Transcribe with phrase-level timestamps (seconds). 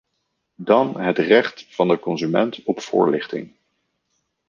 [0.55, 3.53] Dan het recht van de consument op voorlichting.